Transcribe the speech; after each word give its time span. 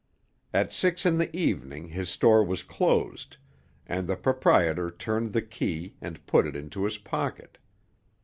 At 0.51 0.73
six 0.73 1.05
in 1.05 1.19
the 1.19 1.29
evening 1.37 1.89
his 1.89 2.09
store 2.09 2.43
was 2.43 2.63
closed, 2.63 3.37
and 3.85 4.07
the 4.07 4.15
proprietor 4.15 4.89
turned 4.89 5.27
the 5.31 5.43
key, 5.43 5.93
and 6.01 6.25
put 6.25 6.47
it 6.47 6.55
into 6.55 6.85
his 6.85 6.97
pocket. 6.97 7.59